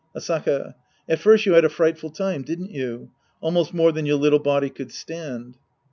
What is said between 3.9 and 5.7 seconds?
than your little body could stand.